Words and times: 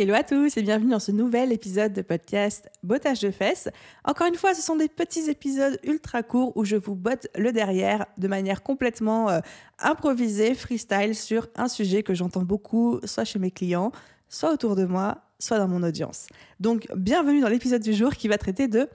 Hello 0.00 0.14
à 0.14 0.22
tous 0.22 0.56
et 0.56 0.62
bienvenue 0.62 0.92
dans 0.92 0.98
ce 0.98 1.12
nouvel 1.12 1.52
épisode 1.52 1.92
de 1.92 2.00
podcast 2.00 2.70
Bottage 2.82 3.20
de 3.20 3.30
fesses. 3.30 3.68
Encore 4.02 4.28
une 4.28 4.34
fois, 4.34 4.54
ce 4.54 4.62
sont 4.62 4.76
des 4.76 4.88
petits 4.88 5.28
épisodes 5.28 5.78
ultra 5.84 6.22
courts 6.22 6.56
où 6.56 6.64
je 6.64 6.76
vous 6.76 6.94
botte 6.94 7.26
le 7.36 7.52
derrière 7.52 8.06
de 8.16 8.26
manière 8.26 8.62
complètement 8.62 9.28
euh, 9.28 9.40
improvisée, 9.78 10.54
freestyle 10.54 11.14
sur 11.14 11.48
un 11.54 11.68
sujet 11.68 12.02
que 12.02 12.14
j'entends 12.14 12.44
beaucoup, 12.44 12.98
soit 13.04 13.26
chez 13.26 13.38
mes 13.38 13.50
clients, 13.50 13.92
soit 14.30 14.50
autour 14.54 14.74
de 14.74 14.86
moi, 14.86 15.18
soit 15.38 15.58
dans 15.58 15.68
mon 15.68 15.82
audience. 15.82 16.28
Donc, 16.60 16.88
bienvenue 16.96 17.42
dans 17.42 17.50
l'épisode 17.50 17.82
du 17.82 17.92
jour 17.92 18.14
qui 18.14 18.26
va 18.26 18.38
traiter 18.38 18.68
de 18.68 18.88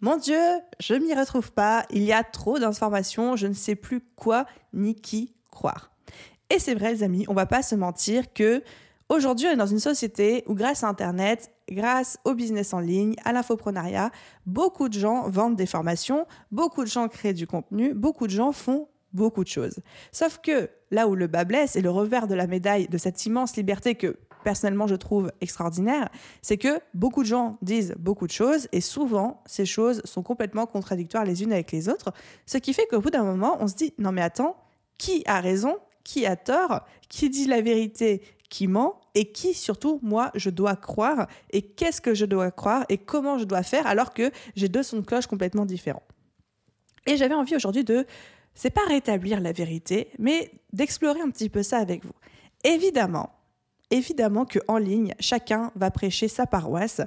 Mon 0.00 0.16
Dieu, 0.16 0.38
je 0.78 0.94
m'y 0.94 1.12
retrouve 1.12 1.50
pas, 1.50 1.86
il 1.90 2.04
y 2.04 2.12
a 2.12 2.22
trop 2.22 2.60
d'informations, 2.60 3.34
je 3.34 3.48
ne 3.48 3.52
sais 3.52 3.74
plus 3.74 4.00
quoi 4.14 4.46
ni 4.72 4.94
qui 4.94 5.34
croire. 5.50 5.90
Et 6.50 6.60
c'est 6.60 6.76
vrai, 6.76 6.92
les 6.92 7.02
amis, 7.02 7.24
on 7.26 7.34
va 7.34 7.46
pas 7.46 7.62
se 7.62 7.74
mentir 7.74 8.32
que 8.32 8.62
Aujourd'hui, 9.08 9.46
on 9.46 9.52
est 9.52 9.56
dans 9.56 9.66
une 9.66 9.78
société 9.78 10.42
où 10.46 10.54
grâce 10.54 10.82
à 10.82 10.88
Internet, 10.88 11.52
grâce 11.70 12.18
au 12.24 12.34
business 12.34 12.74
en 12.74 12.80
ligne, 12.80 13.14
à 13.24 13.32
l'infoprenariat, 13.32 14.10
beaucoup 14.46 14.88
de 14.88 14.98
gens 14.98 15.28
vendent 15.28 15.54
des 15.54 15.66
formations, 15.66 16.26
beaucoup 16.50 16.82
de 16.82 16.88
gens 16.88 17.06
créent 17.06 17.32
du 17.32 17.46
contenu, 17.46 17.94
beaucoup 17.94 18.26
de 18.26 18.32
gens 18.32 18.50
font 18.50 18.88
beaucoup 19.12 19.44
de 19.44 19.48
choses. 19.48 19.78
Sauf 20.10 20.38
que 20.42 20.68
là 20.90 21.06
où 21.06 21.14
le 21.14 21.28
bas 21.28 21.44
blesse 21.44 21.76
et 21.76 21.82
le 21.82 21.90
revers 21.90 22.26
de 22.26 22.34
la 22.34 22.48
médaille 22.48 22.88
de 22.88 22.98
cette 22.98 23.24
immense 23.24 23.56
liberté 23.56 23.94
que 23.94 24.16
personnellement 24.42 24.88
je 24.88 24.96
trouve 24.96 25.30
extraordinaire, 25.40 26.08
c'est 26.42 26.58
que 26.58 26.80
beaucoup 26.92 27.22
de 27.22 27.28
gens 27.28 27.58
disent 27.62 27.94
beaucoup 27.98 28.26
de 28.26 28.32
choses 28.32 28.66
et 28.72 28.80
souvent 28.80 29.40
ces 29.46 29.66
choses 29.66 30.02
sont 30.04 30.24
complètement 30.24 30.66
contradictoires 30.66 31.24
les 31.24 31.44
unes 31.44 31.52
avec 31.52 31.70
les 31.70 31.88
autres, 31.88 32.12
ce 32.44 32.58
qui 32.58 32.72
fait 32.72 32.86
qu'au 32.86 33.00
bout 33.00 33.10
d'un 33.10 33.24
moment 33.24 33.56
on 33.60 33.68
se 33.68 33.76
dit 33.76 33.94
non 33.98 34.10
mais 34.10 34.22
attends, 34.22 34.56
qui 34.98 35.22
a 35.26 35.40
raison? 35.40 35.76
Qui 36.04 36.24
a 36.24 36.36
tort, 36.36 36.84
qui 37.08 37.30
dit 37.30 37.46
la 37.46 37.60
vérité, 37.60 38.22
qui 38.48 38.66
ment, 38.68 39.00
et 39.14 39.32
qui 39.32 39.54
surtout, 39.54 39.98
moi, 40.02 40.30
je 40.34 40.50
dois 40.50 40.76
croire, 40.76 41.26
et 41.50 41.62
qu'est-ce 41.62 42.00
que 42.00 42.14
je 42.14 42.24
dois 42.24 42.50
croire, 42.50 42.84
et 42.88 42.98
comment 42.98 43.38
je 43.38 43.44
dois 43.44 43.62
faire, 43.62 43.86
alors 43.86 44.12
que 44.14 44.30
j'ai 44.54 44.68
deux 44.68 44.82
sons 44.82 44.98
de 44.98 45.06
cloche 45.06 45.26
complètement 45.26 45.66
différents. 45.66 46.02
Et 47.06 47.16
j'avais 47.16 47.34
envie 47.34 47.56
aujourd'hui 47.56 47.84
de, 47.84 48.06
c'est 48.54 48.70
pas 48.70 48.84
rétablir 48.88 49.40
la 49.40 49.52
vérité, 49.52 50.10
mais 50.18 50.50
d'explorer 50.72 51.20
un 51.20 51.30
petit 51.30 51.48
peu 51.48 51.62
ça 51.62 51.78
avec 51.78 52.04
vous. 52.04 52.14
Évidemment, 52.64 53.30
évidemment 53.90 54.44
que 54.44 54.58
en 54.68 54.78
ligne, 54.78 55.14
chacun 55.20 55.70
va 55.76 55.90
prêcher 55.90 56.28
sa 56.28 56.46
paroisse, 56.46 57.00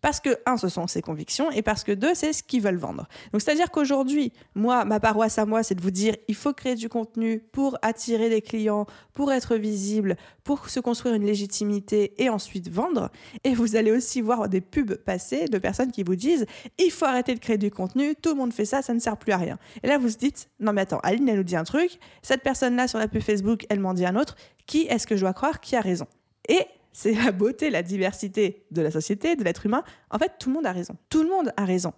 parce 0.00 0.20
que, 0.20 0.38
un, 0.46 0.56
ce 0.56 0.68
sont 0.68 0.86
ses 0.86 1.02
convictions, 1.02 1.50
et 1.50 1.62
parce 1.62 1.84
que, 1.84 1.92
deux, 1.92 2.14
c'est 2.14 2.32
ce 2.32 2.42
qu'ils 2.42 2.62
veulent 2.62 2.76
vendre. 2.76 3.06
Donc, 3.32 3.42
c'est-à-dire 3.42 3.70
qu'aujourd'hui, 3.70 4.32
moi, 4.54 4.84
ma 4.84 5.00
paroisse 5.00 5.38
à 5.38 5.46
moi, 5.46 5.62
c'est 5.62 5.74
de 5.74 5.82
vous 5.82 5.90
dire, 5.90 6.16
il 6.28 6.34
faut 6.34 6.52
créer 6.52 6.74
du 6.74 6.88
contenu 6.88 7.40
pour 7.52 7.78
attirer 7.82 8.28
des 8.30 8.42
clients, 8.42 8.86
pour 9.12 9.32
être 9.32 9.56
visible, 9.56 10.16
pour 10.44 10.68
se 10.70 10.80
construire 10.80 11.14
une 11.14 11.26
légitimité 11.26 12.14
et 12.22 12.28
ensuite 12.28 12.70
vendre. 12.70 13.10
Et 13.44 13.54
vous 13.54 13.76
allez 13.76 13.92
aussi 13.92 14.20
voir 14.20 14.48
des 14.48 14.60
pubs 14.60 14.96
passer 14.96 15.46
de 15.46 15.58
personnes 15.58 15.92
qui 15.92 16.02
vous 16.02 16.16
disent, 16.16 16.46
il 16.78 16.90
faut 16.90 17.04
arrêter 17.04 17.34
de 17.34 17.40
créer 17.40 17.58
du 17.58 17.70
contenu, 17.70 18.14
tout 18.16 18.30
le 18.30 18.36
monde 18.36 18.52
fait 18.52 18.64
ça, 18.64 18.82
ça 18.82 18.94
ne 18.94 18.98
sert 18.98 19.16
plus 19.16 19.32
à 19.32 19.36
rien. 19.36 19.58
Et 19.82 19.88
là, 19.88 19.98
vous 19.98 20.08
vous 20.08 20.16
dites, 20.16 20.48
non 20.58 20.72
mais 20.72 20.82
attends, 20.82 21.00
Aline, 21.00 21.28
elle 21.28 21.36
nous 21.36 21.42
dit 21.42 21.56
un 21.56 21.64
truc, 21.64 21.98
cette 22.22 22.42
personne-là 22.42 22.88
sur 22.88 22.98
la 22.98 23.08
pub 23.08 23.22
Facebook, 23.22 23.66
elle 23.68 23.80
m'en 23.80 23.94
dit 23.94 24.06
un 24.06 24.16
autre, 24.16 24.36
qui 24.66 24.82
est-ce 24.82 25.06
que 25.06 25.16
je 25.16 25.20
dois 25.20 25.32
croire 25.32 25.60
qui 25.60 25.76
a 25.76 25.80
raison? 25.80 26.06
Et 26.48 26.66
c'est 26.92 27.12
la 27.12 27.32
beauté, 27.32 27.70
la 27.70 27.82
diversité 27.82 28.64
de 28.70 28.82
la 28.82 28.90
société, 28.90 29.36
de 29.36 29.44
l'être 29.44 29.66
humain. 29.66 29.84
En 30.10 30.18
fait, 30.18 30.32
tout 30.38 30.48
le 30.48 30.54
monde 30.54 30.66
a 30.66 30.72
raison. 30.72 30.96
Tout 31.08 31.22
le 31.22 31.28
monde 31.28 31.52
a 31.56 31.64
raison. 31.64 31.92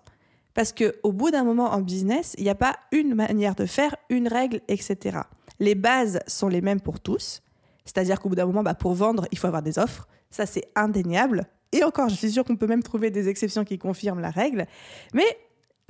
Parce 0.54 0.72
qu'au 0.72 1.12
bout 1.12 1.30
d'un 1.30 1.44
moment 1.44 1.72
en 1.72 1.80
business, 1.80 2.34
il 2.36 2.44
n'y 2.44 2.50
a 2.50 2.54
pas 2.54 2.76
une 2.92 3.14
manière 3.14 3.54
de 3.54 3.64
faire, 3.64 3.96
une 4.10 4.28
règle, 4.28 4.60
etc. 4.68 5.20
Les 5.60 5.74
bases 5.74 6.20
sont 6.26 6.48
les 6.48 6.60
mêmes 6.60 6.80
pour 6.80 7.00
tous. 7.00 7.42
C'est-à-dire 7.84 8.20
qu'au 8.20 8.28
bout 8.28 8.34
d'un 8.34 8.46
moment, 8.46 8.62
bah, 8.62 8.74
pour 8.74 8.92
vendre, 8.92 9.26
il 9.32 9.38
faut 9.38 9.46
avoir 9.46 9.62
des 9.62 9.78
offres. 9.78 10.06
Ça, 10.30 10.46
c'est 10.46 10.68
indéniable. 10.74 11.46
Et 11.72 11.84
encore, 11.84 12.08
je 12.10 12.14
suis 12.14 12.32
sûre 12.32 12.44
qu'on 12.44 12.56
peut 12.56 12.66
même 12.66 12.82
trouver 12.82 13.10
des 13.10 13.28
exceptions 13.28 13.64
qui 13.64 13.78
confirment 13.78 14.20
la 14.20 14.30
règle. 14.30 14.66
Mais 15.14 15.26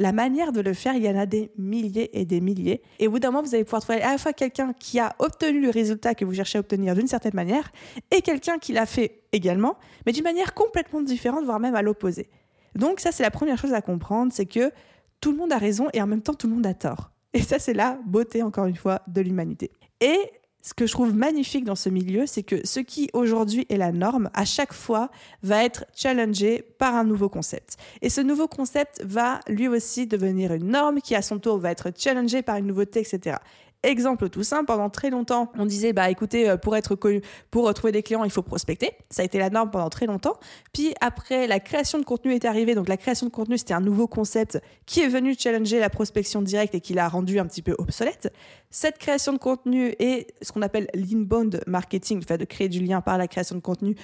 la 0.02 0.12
manière 0.12 0.52
de 0.52 0.60
le 0.60 0.74
faire, 0.74 0.94
il 0.94 1.04
y 1.04 1.08
en 1.08 1.16
a 1.16 1.26
des 1.26 1.52
milliers 1.56 2.18
et 2.18 2.24
des 2.24 2.40
milliers. 2.40 2.82
Et 2.98 3.06
au 3.06 3.12
bout 3.12 3.20
d'un 3.20 3.30
moment, 3.30 3.42
vous 3.42 3.54
allez 3.54 3.64
pouvoir 3.64 3.82
trouver 3.82 4.02
à 4.02 4.12
la 4.12 4.18
fois 4.18 4.32
quelqu'un 4.32 4.72
qui 4.72 4.98
a 4.98 5.14
obtenu 5.20 5.60
le 5.60 5.70
résultat 5.70 6.14
que 6.14 6.24
vous 6.24 6.34
cherchez 6.34 6.58
à 6.58 6.60
obtenir 6.60 6.94
d'une 6.94 7.06
certaine 7.06 7.34
manière 7.34 7.70
et 8.10 8.20
quelqu'un 8.20 8.58
qui 8.58 8.72
l'a 8.72 8.84
fait 8.84 9.22
également, 9.30 9.78
mais 10.04 10.12
d'une 10.12 10.24
manière 10.24 10.54
complètement 10.54 11.02
différente, 11.02 11.44
voire 11.44 11.60
même 11.60 11.76
à 11.76 11.82
l'opposé. 11.82 12.28
Donc 12.74 12.98
ça, 12.98 13.12
c'est 13.12 13.22
la 13.22 13.30
première 13.30 13.58
chose 13.58 13.72
à 13.72 13.80
comprendre, 13.80 14.32
c'est 14.34 14.46
que 14.46 14.72
tout 15.20 15.30
le 15.30 15.38
monde 15.38 15.52
a 15.52 15.58
raison 15.58 15.88
et 15.92 16.02
en 16.02 16.06
même 16.08 16.22
temps, 16.22 16.34
tout 16.34 16.48
le 16.48 16.54
monde 16.54 16.66
a 16.66 16.74
tort. 16.74 17.12
Et 17.32 17.40
ça, 17.40 17.60
c'est 17.60 17.72
la 17.72 17.98
beauté, 18.04 18.42
encore 18.42 18.66
une 18.66 18.76
fois, 18.76 19.02
de 19.06 19.20
l'humanité. 19.20 19.70
Et 20.00 20.19
ce 20.62 20.75
que 20.75 20.87
je 20.87 20.93
trouve 20.93 21.15
magnifique 21.15 21.65
dans 21.65 21.75
ce 21.75 21.89
milieu, 21.89 22.25
c'est 22.27 22.45
que 22.45 22.65
ce 22.65 22.81
qui 22.81 23.11
aujourd'hui 23.12 23.67
est 23.69 23.77
la 23.77 23.91
norme, 23.91 24.31
à 24.33 24.45
chaque 24.45 24.73
fois, 24.73 25.11
va 25.43 25.65
être 25.65 25.84
challengé 25.95 26.65
par 26.78 26.95
un 26.95 27.05
nouveau 27.05 27.28
concept. 27.28 27.77
Et 28.00 28.09
ce 28.09 28.21
nouveau 28.21 28.47
concept 28.47 29.03
va 29.05 29.41
lui 29.49 29.67
aussi 29.67 30.06
devenir 30.06 30.53
une 30.53 30.69
norme 30.69 31.00
qui, 31.00 31.17
à 31.17 31.23
son 31.23 31.41
tour, 31.41 31.59
va 31.59 31.73
être 31.73 31.91
challengé 31.97 32.43
par 32.43 32.56
une 32.56 32.67
nouveauté, 32.67 33.00
etc. 33.00 33.37
Exemple 33.84 34.28
tout 34.28 34.44
simple, 34.44 34.66
pendant 34.66 34.91
très 34.91 35.10
longtemps, 35.10 35.50
on 35.59 35.66
disait 35.66 35.93
bah 35.93 36.09
écoutez, 36.09 36.48
euh, 36.48 36.56
pour 36.56 36.76
être 36.76 36.94
connu, 36.94 37.20
pour 37.50 37.65
retrouver 37.65 37.91
des 37.93 38.04
clients, 38.04 38.22
il 38.22 38.31
faut 38.31 38.43
prospecter. 38.43 38.93
Ça 39.10 39.22
a 39.22 39.25
été 39.25 39.38
la 39.38 39.50
norme 39.50 39.72
pendant 39.72 39.91
très 39.91 40.06
longtemps. 40.06 40.38
Puis 40.72 40.94
après, 41.00 41.48
la 41.48 41.59
création 41.59 41.98
de 41.98 42.04
contenu 42.04 42.32
est 42.32 42.44
arrivée. 42.44 42.76
Donc 42.76 42.88
la 42.88 42.97
création 42.97 43.26
de 43.26 43.32
contenu, 43.32 43.59
c'était 43.59 43.75
un 43.75 43.81
nouveau 43.81 44.06
concept 44.06 44.60
qui 44.87 45.00
est 45.00 45.09
venu 45.09 45.34
challenger 45.37 45.81
la 45.81 45.91
prospection 45.91 46.43
directe 46.43 46.76
et 46.76 46.81
qui 46.81 46.94
l'a 46.94 47.09
rendu 47.09 47.41
un 47.41 47.47
petit 47.47 47.62
peu 47.62 47.75
obsolète. 47.78 48.32
Cette 48.70 48.98
création 48.98 49.32
de 49.32 49.38
contenu 49.38 49.94
et 49.99 50.28
ce 50.43 50.53
qu'on 50.53 50.62
appelle 50.62 50.87
l'inbound 50.94 51.60
marketing, 51.66 52.20
le 52.20 52.26
fait 52.26 52.38
de 52.38 52.44
créer 52.44 52.69
du 52.69 52.81
lien 52.81 53.00
par 53.00 53.19
la 53.19 53.26
création 53.26 53.56
de 53.56 53.60
contenu, 53.60 53.97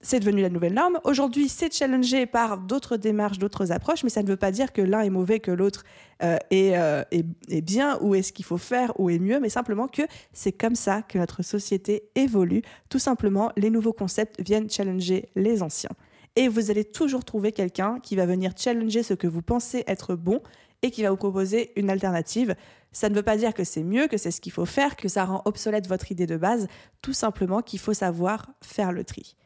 c'est 0.00 0.20
devenu 0.20 0.42
la 0.42 0.50
nouvelle 0.50 0.74
norme. 0.74 1.00
Aujourd'hui, 1.04 1.48
c'est 1.48 1.72
challengé 1.74 2.26
par 2.26 2.58
d'autres 2.58 2.96
démarches, 2.96 3.38
d'autres 3.38 3.72
approches, 3.72 4.04
mais 4.04 4.10
ça 4.10 4.22
ne 4.22 4.28
veut 4.28 4.36
pas 4.36 4.50
dire 4.50 4.72
que 4.72 4.82
l'un 4.82 5.00
est 5.00 5.10
mauvais, 5.10 5.40
que 5.40 5.50
l'autre 5.50 5.84
euh, 6.22 6.36
euh, 6.52 7.04
est, 7.10 7.60
bien, 7.62 7.98
ou 8.00 8.14
est 8.14 8.22
ce 8.22 8.32
qu'il 8.32 8.44
faut 8.44 8.58
faire, 8.58 8.98
ou 9.00 9.10
est 9.10 9.18
mieux, 9.18 9.40
mais 9.40 9.48
simplement 9.48 9.88
que 9.88 10.02
c'est 10.32 10.52
comme 10.52 10.74
ça 10.74 11.02
que 11.02 11.18
notre 11.18 11.42
société 11.42 12.04
évolue. 12.14 12.62
Tout 12.88 12.98
simplement, 12.98 13.50
les 13.56 13.70
nouveaux 13.70 13.92
concepts 13.92 14.40
viennent 14.40 14.70
challenger 14.70 15.28
les 15.34 15.62
anciens. 15.62 15.90
Et 16.36 16.48
vous 16.48 16.70
allez 16.70 16.84
toujours 16.84 17.24
trouver 17.24 17.50
quelqu'un 17.52 17.98
qui 18.00 18.14
va 18.14 18.26
venir 18.26 18.52
challenger 18.56 19.02
ce 19.02 19.14
que 19.14 19.26
vous 19.26 19.42
pensez 19.42 19.84
être 19.86 20.14
bon 20.14 20.40
et 20.82 20.90
qui 20.90 21.02
va 21.02 21.10
vous 21.10 21.16
proposer 21.16 21.72
une 21.76 21.88
alternative. 21.88 22.54
Ça 22.92 23.08
ne 23.08 23.14
veut 23.14 23.22
pas 23.22 23.38
dire 23.38 23.54
que 23.54 23.64
c'est 23.64 23.82
mieux, 23.82 24.06
que 24.06 24.18
c'est 24.18 24.30
ce 24.30 24.40
qu'il 24.40 24.52
faut 24.52 24.66
faire, 24.66 24.96
que 24.96 25.08
ça 25.08 25.24
rend 25.24 25.42
obsolète 25.46 25.88
votre 25.88 26.12
idée 26.12 26.26
de 26.26 26.36
base, 26.36 26.68
tout 27.00 27.14
simplement 27.14 27.62
qu'il 27.62 27.78
faut 27.78 27.94
savoir 27.94 28.50
faire 28.60 28.92
le 28.92 29.02
tri. 29.02 29.36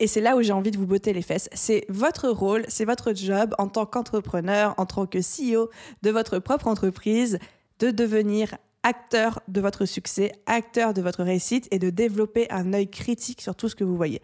Et 0.00 0.06
c'est 0.06 0.20
là 0.20 0.36
où 0.36 0.42
j'ai 0.42 0.52
envie 0.52 0.70
de 0.70 0.78
vous 0.78 0.86
botter 0.86 1.12
les 1.12 1.22
fesses. 1.22 1.48
C'est 1.52 1.84
votre 1.88 2.28
rôle, 2.28 2.64
c'est 2.68 2.84
votre 2.84 3.14
job 3.14 3.54
en 3.58 3.68
tant 3.68 3.86
qu'entrepreneur, 3.86 4.74
en 4.76 4.86
tant 4.86 5.06
que 5.06 5.18
CEO 5.18 5.70
de 6.02 6.10
votre 6.10 6.38
propre 6.38 6.66
entreprise, 6.66 7.38
de 7.78 7.90
devenir 7.90 8.56
acteur 8.82 9.40
de 9.48 9.60
votre 9.60 9.86
succès, 9.86 10.32
acteur 10.46 10.94
de 10.94 11.02
votre 11.02 11.24
réussite 11.24 11.66
et 11.70 11.78
de 11.78 11.90
développer 11.90 12.50
un 12.50 12.72
œil 12.72 12.88
critique 12.88 13.40
sur 13.40 13.56
tout 13.56 13.68
ce 13.68 13.74
que 13.74 13.84
vous 13.84 13.96
voyez. 13.96 14.20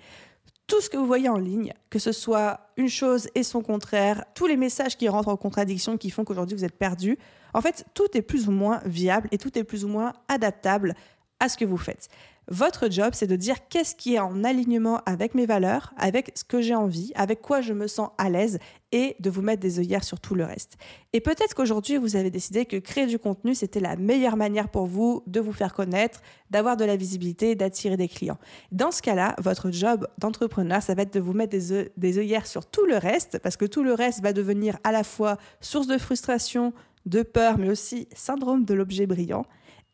Tout 0.67 0.81
ce 0.81 0.88
que 0.88 0.96
vous 0.96 1.06
voyez 1.06 1.28
en 1.28 1.38
ligne, 1.38 1.73
que 1.88 1.99
ce 1.99 2.12
soit 2.12 2.61
une 2.76 2.88
chose 2.88 3.28
et 3.34 3.43
son 3.43 3.61
contraire, 3.61 4.25
tous 4.34 4.46
les 4.46 4.56
messages 4.56 4.96
qui 4.96 5.08
rentrent 5.08 5.28
en 5.28 5.37
contradiction, 5.37 5.96
qui 5.96 6.11
font 6.11 6.25
qu'aujourd'hui 6.25 6.56
vous 6.56 6.64
êtes 6.64 6.78
perdu, 6.78 7.19
en 7.55 7.61
fait, 7.61 7.84
tout 7.94 8.06
est 8.14 8.23
plus 8.23 8.46
ou 8.46 8.52
moins 8.52 8.81
viable 8.84 9.28
et 9.32 9.38
tout 9.38 9.58
est 9.58 9.64
plus 9.64 9.84
ou 9.84 9.88
moins 9.88 10.12
adaptable 10.28 10.94
à 11.40 11.48
ce 11.48 11.56
que 11.56 11.64
vous 11.64 11.76
faites. 11.76 12.08
Votre 12.52 12.90
job, 12.90 13.10
c'est 13.12 13.28
de 13.28 13.37
dire 13.37 13.69
qu'est-ce 13.69 13.94
qui 13.94 14.14
est 14.14 14.19
en 14.19 14.42
alignement 14.42 15.00
avec 15.06 15.37
mes 15.37 15.46
valeurs, 15.46 15.94
avec 15.96 16.32
ce 16.34 16.42
que 16.42 16.60
j'ai 16.60 16.75
envie, 16.75 17.12
avec 17.14 17.40
quoi 17.40 17.60
je 17.60 17.72
me 17.72 17.87
sens 17.87 18.10
à 18.19 18.28
l'aise 18.28 18.58
et 18.90 19.14
de 19.20 19.31
vous 19.31 19.40
mettre 19.40 19.60
des 19.60 19.78
œillères 19.78 20.02
sur 20.02 20.19
tout 20.19 20.34
le 20.34 20.44
reste. 20.44 20.76
Et 21.12 21.20
peut-être 21.20 21.54
qu'aujourd'hui, 21.54 21.96
vous 21.96 22.16
avez 22.16 22.28
décidé 22.28 22.64
que 22.64 22.76
créer 22.76 23.06
du 23.06 23.20
contenu, 23.20 23.54
c'était 23.54 23.78
la 23.78 23.94
meilleure 23.94 24.37
manière 24.37 24.69
pour 24.69 24.87
vous 24.87 25.22
de 25.28 25.38
vous 25.38 25.52
faire 25.52 25.72
connaître, 25.72 26.22
d'avoir 26.50 26.76
de 26.76 26.84
la 26.84 26.96
visibilité, 26.96 27.54
d'attirer 27.54 27.96
des 27.96 28.08
clients. 28.08 28.38
Dans 28.72 28.90
ce 28.90 29.00
cas-là, 29.00 29.37
votre 29.38 29.70
job 29.70 30.08
d'entrepreneur, 30.19 30.82
ça 30.82 30.94
va 30.94 31.02
être 31.02 31.14
de 31.14 31.20
vous 31.20 31.34
mettre 31.34 31.56
des, 31.96 32.19
œillères 32.19 32.48
sur 32.48 32.66
tout 32.66 32.84
le 32.84 32.96
reste, 32.96 33.38
parce 33.38 33.56
que 33.56 33.64
tout 33.64 33.84
le 33.84 33.94
reste 33.94 34.22
va 34.22 34.32
devenir 34.32 34.76
à 34.82 34.90
la 34.90 35.04
fois 35.04 35.37
source 35.60 35.87
de 35.87 35.98
frustration, 35.98 36.72
de 37.06 37.22
peur, 37.22 37.58
mais 37.58 37.69
aussi 37.69 38.08
syndrome 38.12 38.64
de 38.64 38.75
l'objet 38.75 39.06
brillant 39.06 39.46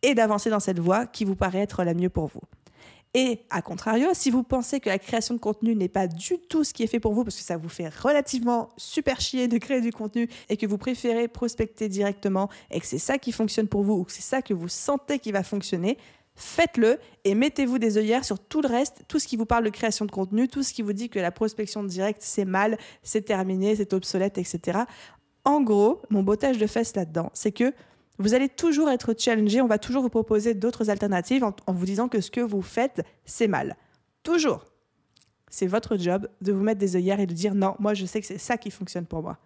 et 0.02 0.14
d'avancer 0.14 0.50
dans 0.50 0.60
cette 0.60 0.78
voie 0.78 1.06
qui 1.06 1.24
vous 1.24 1.36
paraît 1.36 1.60
être 1.60 1.84
la 1.84 1.94
mieux 1.94 2.10
pour 2.10 2.26
vous. 2.26 2.42
Et 3.14 3.40
à 3.48 3.62
contrario, 3.62 4.08
si 4.12 4.30
vous 4.30 4.42
pensez 4.42 4.78
que 4.78 4.90
la 4.90 4.98
création 4.98 5.34
de 5.34 5.40
contenu 5.40 5.74
n'est 5.74 5.88
pas 5.88 6.06
du 6.06 6.38
tout 6.50 6.64
ce 6.64 6.74
qui 6.74 6.82
est 6.82 6.86
fait 6.86 7.00
pour 7.00 7.14
vous, 7.14 7.24
parce 7.24 7.36
que 7.36 7.42
ça 7.42 7.56
vous 7.56 7.70
fait 7.70 7.88
relativement 7.88 8.68
super 8.76 9.22
chier 9.22 9.48
de 9.48 9.56
créer 9.56 9.80
du 9.80 9.90
contenu 9.90 10.28
et 10.50 10.58
que 10.58 10.66
vous 10.66 10.76
préférez 10.76 11.26
prospecter 11.26 11.88
directement 11.88 12.50
et 12.70 12.78
que 12.78 12.86
c'est 12.86 12.98
ça 12.98 13.16
qui 13.16 13.32
fonctionne 13.32 13.68
pour 13.68 13.84
vous 13.84 13.94
ou 13.94 14.04
que 14.04 14.12
c'est 14.12 14.20
ça 14.20 14.42
que 14.42 14.52
vous 14.52 14.68
sentez 14.68 15.18
qui 15.18 15.32
va 15.32 15.42
fonctionner, 15.42 15.96
faites-le 16.34 16.98
et 17.24 17.34
mettez-vous 17.34 17.78
des 17.78 17.96
œillères 17.96 18.26
sur 18.26 18.38
tout 18.38 18.60
le 18.60 18.68
reste, 18.68 19.04
tout 19.08 19.18
ce 19.18 19.26
qui 19.26 19.38
vous 19.38 19.46
parle 19.46 19.64
de 19.64 19.70
création 19.70 20.04
de 20.04 20.10
contenu, 20.10 20.46
tout 20.46 20.62
ce 20.62 20.74
qui 20.74 20.82
vous 20.82 20.92
dit 20.92 21.08
que 21.08 21.18
la 21.18 21.32
prospection 21.32 21.82
directe 21.84 22.20
c'est 22.22 22.44
mal, 22.44 22.76
c'est 23.02 23.22
terminé, 23.22 23.76
c'est 23.76 23.94
obsolète, 23.94 24.36
etc. 24.36 24.80
En 25.44 25.62
gros, 25.62 26.02
mon 26.10 26.22
bottage 26.22 26.58
de 26.58 26.66
fesses 26.66 26.94
là-dedans, 26.94 27.30
c'est 27.32 27.52
que 27.52 27.72
vous 28.18 28.34
allez 28.34 28.48
toujours 28.48 28.88
être 28.90 29.14
challengé, 29.18 29.60
on 29.60 29.66
va 29.66 29.78
toujours 29.78 30.02
vous 30.02 30.08
proposer 30.08 30.54
d'autres 30.54 30.90
alternatives 30.90 31.44
en, 31.44 31.54
vous 31.72 31.84
disant 31.84 32.08
que 32.08 32.20
ce 32.20 32.30
que 32.30 32.40
vous 32.40 32.62
faites, 32.62 33.02
c'est 33.24 33.48
mal. 33.48 33.76
Toujours. 34.22 34.64
C'est 35.48 35.66
votre 35.66 35.96
job 35.96 36.28
de 36.40 36.52
vous 36.52 36.62
mettre 36.62 36.80
des 36.80 36.96
œillères 36.96 37.20
et 37.20 37.26
de 37.26 37.34
dire 37.34 37.54
non, 37.54 37.76
moi 37.78 37.94
je 37.94 38.06
sais 38.06 38.20
que 38.20 38.26
c'est 38.26 38.38
ça 38.38 38.56
qui 38.56 38.70
fonctionne 38.70 39.06
pour 39.06 39.22
moi. 39.22 39.38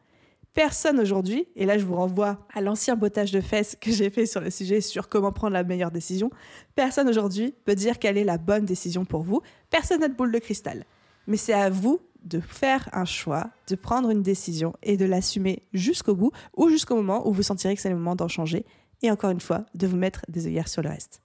Personne 0.54 0.98
aujourd'hui, 0.98 1.46
et 1.54 1.66
là 1.66 1.78
je 1.78 1.84
vous 1.84 1.94
renvoie 1.94 2.46
à 2.52 2.60
l'ancien 2.60 2.96
bottage 2.96 3.30
de 3.30 3.40
fesses 3.40 3.76
que 3.80 3.92
j'ai 3.92 4.10
fait 4.10 4.26
sur 4.26 4.40
le 4.40 4.50
sujet 4.50 4.80
sur 4.80 5.08
comment 5.08 5.30
prendre 5.30 5.52
la 5.52 5.62
meilleure 5.62 5.92
décision, 5.92 6.30
personne 6.74 7.08
aujourd'hui 7.08 7.54
peut 7.64 7.74
dire 7.74 7.98
quelle 7.98 8.18
est 8.18 8.24
la 8.24 8.38
bonne 8.38 8.64
décision 8.64 9.04
pour 9.04 9.22
vous. 9.22 9.42
Personne 9.68 10.00
n'a 10.00 10.08
de 10.08 10.14
boule 10.14 10.32
de 10.32 10.38
cristal. 10.38 10.84
Mais 11.26 11.36
c'est 11.36 11.52
à 11.52 11.70
vous 11.70 12.00
de 12.24 12.40
faire 12.40 12.88
un 12.92 13.04
choix, 13.04 13.50
de 13.68 13.74
prendre 13.74 14.10
une 14.10 14.22
décision 14.22 14.74
et 14.82 14.96
de 14.96 15.04
l'assumer 15.04 15.62
jusqu'au 15.72 16.14
bout 16.14 16.32
ou 16.56 16.68
jusqu'au 16.68 16.96
moment 16.96 17.26
où 17.28 17.32
vous 17.32 17.42
sentirez 17.42 17.74
que 17.74 17.82
c'est 17.82 17.90
le 17.90 17.96
moment 17.96 18.16
d'en 18.16 18.28
changer. 18.28 18.64
Et 19.02 19.10
encore 19.10 19.30
une 19.30 19.40
fois, 19.40 19.64
de 19.74 19.86
vous 19.86 19.96
mettre 19.96 20.24
des 20.28 20.46
œillères 20.46 20.68
sur 20.68 20.82
le 20.82 20.90
reste. 20.90 21.22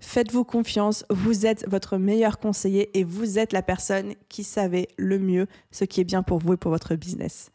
Faites-vous 0.00 0.44
confiance, 0.44 1.04
vous 1.10 1.44
êtes 1.44 1.68
votre 1.68 1.98
meilleur 1.98 2.38
conseiller 2.38 2.96
et 2.96 3.02
vous 3.02 3.38
êtes 3.38 3.52
la 3.52 3.62
personne 3.62 4.14
qui 4.28 4.44
savait 4.44 4.88
le 4.96 5.18
mieux 5.18 5.48
ce 5.72 5.84
qui 5.84 6.00
est 6.00 6.04
bien 6.04 6.22
pour 6.22 6.38
vous 6.38 6.54
et 6.54 6.56
pour 6.56 6.70
votre 6.70 6.94
business. 6.94 7.50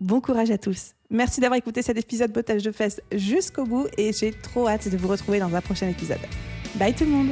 Bon 0.00 0.20
courage 0.20 0.50
à 0.50 0.58
tous. 0.58 0.94
Merci 1.10 1.40
d'avoir 1.40 1.56
écouté 1.56 1.82
cet 1.82 1.96
épisode 1.96 2.32
Bottage 2.32 2.64
de 2.64 2.72
fesses 2.72 3.00
jusqu'au 3.12 3.64
bout 3.64 3.86
et 3.96 4.12
j'ai 4.12 4.32
trop 4.32 4.68
hâte 4.68 4.88
de 4.88 4.96
vous 4.96 5.08
retrouver 5.08 5.38
dans 5.38 5.54
un 5.54 5.60
prochain 5.60 5.88
épisode. 5.88 6.18
Bye 6.74 6.94
tout 6.94 7.04
le 7.04 7.10
monde 7.10 7.30